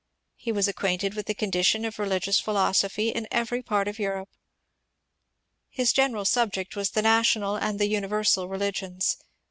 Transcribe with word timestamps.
He 0.35 0.51
was 0.51 0.67
ac 0.67 0.73
quainted 0.77 1.13
with 1.13 1.27
the 1.27 1.35
condition 1.35 1.85
of 1.85 1.99
religious 1.99 2.39
philosophy 2.39 3.09
in 3.09 3.27
every 3.29 3.61
part 3.61 3.87
of 3.87 3.99
Europe. 3.99 4.29
His 5.69 5.93
general 5.93 6.25
subject 6.25 6.75
was 6.75 6.89
the 6.89 7.03
National 7.03 7.55
and 7.55 7.77
the 7.79 7.85
Universal 7.87 8.49
Religions. 8.49 9.17